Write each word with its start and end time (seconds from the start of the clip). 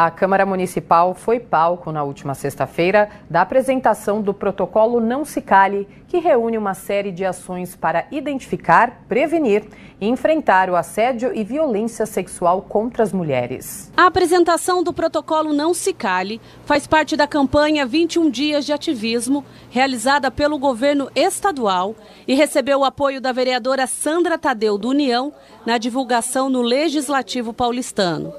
A 0.00 0.12
Câmara 0.12 0.46
Municipal 0.46 1.12
foi 1.12 1.40
palco 1.40 1.90
na 1.90 2.04
última 2.04 2.32
sexta-feira 2.32 3.10
da 3.28 3.42
apresentação 3.42 4.22
do 4.22 4.32
protocolo 4.32 5.00
Não 5.00 5.24
Se 5.24 5.42
Cale, 5.42 5.88
que 6.06 6.18
reúne 6.18 6.56
uma 6.56 6.72
série 6.72 7.10
de 7.10 7.24
ações 7.24 7.74
para 7.74 8.06
identificar, 8.12 9.02
prevenir 9.08 9.64
e 10.00 10.06
enfrentar 10.06 10.70
o 10.70 10.76
assédio 10.76 11.34
e 11.34 11.42
violência 11.42 12.06
sexual 12.06 12.62
contra 12.62 13.02
as 13.02 13.12
mulheres. 13.12 13.90
A 13.96 14.06
apresentação 14.06 14.84
do 14.84 14.92
protocolo 14.92 15.52
Não 15.52 15.74
Se 15.74 15.92
Cale 15.92 16.40
faz 16.64 16.86
parte 16.86 17.16
da 17.16 17.26
campanha 17.26 17.84
21 17.84 18.30
Dias 18.30 18.64
de 18.64 18.72
Ativismo, 18.72 19.44
realizada 19.68 20.30
pelo 20.30 20.60
governo 20.60 21.10
estadual 21.12 21.96
e 22.24 22.36
recebeu 22.36 22.78
o 22.78 22.84
apoio 22.84 23.20
da 23.20 23.32
vereadora 23.32 23.84
Sandra 23.88 24.38
Tadeu 24.38 24.78
do 24.78 24.90
União 24.90 25.32
na 25.66 25.76
divulgação 25.76 26.48
no 26.48 26.62
Legislativo 26.62 27.52
paulistano. 27.52 28.32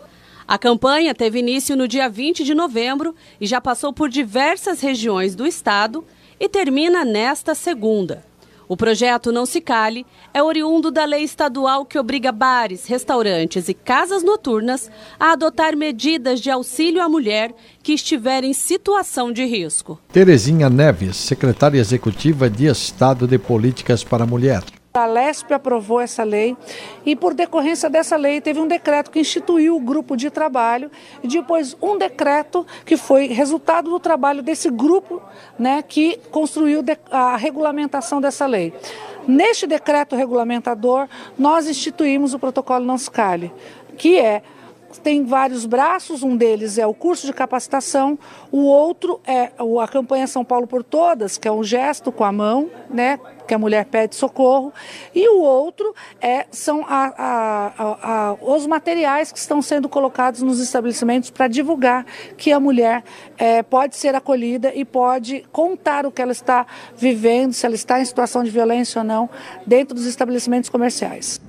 A 0.49 0.57
campanha 0.57 1.13
teve 1.13 1.37
início 1.37 1.77
no 1.77 1.87
dia 1.87 2.09
20 2.09 2.43
de 2.43 2.55
novembro 2.55 3.13
e 3.39 3.45
já 3.45 3.61
passou 3.61 3.93
por 3.93 4.09
diversas 4.09 4.81
regiões 4.81 5.35
do 5.35 5.45
estado 5.45 6.03
e 6.39 6.49
termina 6.49 7.05
nesta 7.05 7.53
segunda. 7.53 8.25
O 8.67 8.75
projeto 8.75 9.31
Não 9.31 9.45
Se 9.45 9.61
Cale 9.61 10.07
é 10.33 10.41
oriundo 10.41 10.89
da 10.89 11.05
lei 11.05 11.23
estadual 11.23 11.85
que 11.85 11.99
obriga 11.99 12.31
bares, 12.31 12.87
restaurantes 12.87 13.69
e 13.69 13.75
casas 13.75 14.23
noturnas 14.23 14.89
a 15.19 15.33
adotar 15.33 15.77
medidas 15.77 16.39
de 16.41 16.49
auxílio 16.49 17.03
à 17.03 17.07
mulher 17.07 17.53
que 17.83 17.93
estiver 17.93 18.43
em 18.43 18.51
situação 18.51 19.31
de 19.31 19.45
risco. 19.45 19.99
Terezinha 20.11 20.67
Neves, 20.67 21.15
secretária 21.15 21.79
executiva 21.79 22.49
de 22.49 22.65
Estado 22.65 23.27
de 23.27 23.37
Políticas 23.37 24.03
para 24.03 24.23
a 24.23 24.27
Mulher. 24.27 24.63
A 24.91 25.05
LESP 25.05 25.53
aprovou 25.53 26.01
essa 26.01 26.23
lei 26.23 26.57
e, 27.05 27.15
por 27.15 27.35
decorrência 27.35 27.89
dessa 27.89 28.17
lei, 28.17 28.41
teve 28.41 28.59
um 28.59 28.67
decreto 28.67 29.11
que 29.11 29.19
instituiu 29.19 29.75
o 29.75 29.79
grupo 29.79 30.17
de 30.17 30.31
trabalho 30.31 30.89
e 31.21 31.27
depois 31.27 31.77
um 31.79 31.95
decreto 31.95 32.65
que 32.85 32.97
foi 32.97 33.27
resultado 33.27 33.91
do 33.91 33.99
trabalho 33.99 34.41
desse 34.41 34.67
grupo 34.69 35.21
né, 35.59 35.83
que 35.83 36.19
construiu 36.31 36.83
a 37.11 37.37
regulamentação 37.37 38.19
dessa 38.19 38.47
lei. 38.47 38.73
Neste 39.27 39.67
decreto 39.67 40.15
regulamentador, 40.15 41.07
nós 41.37 41.67
instituímos 41.67 42.33
o 42.33 42.39
protocolo 42.39 42.83
não 42.83 42.97
scale, 42.97 43.53
que 43.95 44.17
é 44.17 44.41
tem 44.97 45.23
vários 45.23 45.65
braços, 45.65 46.23
um 46.23 46.35
deles 46.35 46.77
é 46.77 46.87
o 46.87 46.93
curso 46.93 47.27
de 47.27 47.33
capacitação, 47.33 48.17
o 48.51 48.63
outro 48.63 49.19
é 49.25 49.51
a 49.81 49.87
campanha 49.87 50.25
São 50.25 50.43
Paulo 50.43 50.65
por 50.65 50.83
Todas, 50.83 51.37
que 51.37 51.47
é 51.47 51.51
um 51.51 51.63
gesto 51.63 52.11
com 52.11 52.23
a 52.23 52.31
mão, 52.31 52.69
né, 52.89 53.19
que 53.47 53.53
a 53.53 53.57
mulher 53.57 53.85
pede 53.85 54.15
socorro, 54.15 54.73
e 55.13 55.27
o 55.29 55.39
outro 55.41 55.93
é, 56.21 56.45
são 56.51 56.85
a, 56.87 57.13
a, 57.17 57.73
a, 58.01 58.33
os 58.41 58.65
materiais 58.65 59.31
que 59.31 59.39
estão 59.39 59.61
sendo 59.61 59.89
colocados 59.89 60.41
nos 60.41 60.59
estabelecimentos 60.59 61.29
para 61.29 61.47
divulgar 61.47 62.05
que 62.37 62.51
a 62.51 62.59
mulher 62.59 63.03
é, 63.37 63.63
pode 63.63 63.95
ser 63.95 64.15
acolhida 64.15 64.71
e 64.73 64.85
pode 64.85 65.45
contar 65.51 66.05
o 66.05 66.11
que 66.11 66.21
ela 66.21 66.31
está 66.31 66.65
vivendo, 66.95 67.53
se 67.53 67.65
ela 67.65 67.75
está 67.75 67.99
em 67.99 68.05
situação 68.05 68.43
de 68.43 68.49
violência 68.49 68.99
ou 68.99 69.05
não, 69.05 69.29
dentro 69.65 69.95
dos 69.95 70.05
estabelecimentos 70.05 70.69
comerciais. 70.69 71.48